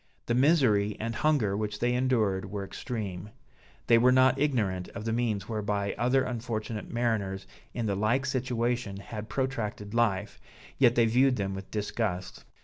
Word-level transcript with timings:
The 0.25 0.33
misery 0.33 0.97
and 0.99 1.13
hunger 1.13 1.55
which 1.55 1.77
they 1.77 1.93
endured, 1.93 2.49
were 2.49 2.65
extreme; 2.65 3.29
they 3.85 3.99
were 3.99 4.11
not 4.11 4.39
ignorant 4.39 4.89
of 4.95 5.05
the 5.05 5.13
means 5.13 5.47
whereby 5.47 5.93
other 5.95 6.23
unfortunate 6.23 6.89
mariners 6.89 7.45
in 7.75 7.85
the 7.85 7.93
like 7.93 8.25
situation 8.25 8.97
had 8.97 9.29
protracted 9.29 9.93
life, 9.93 10.41
yet 10.79 10.95
they 10.95 11.05
viewed 11.05 11.35
them 11.35 11.53
with 11.53 11.69
disgust. 11.69 12.45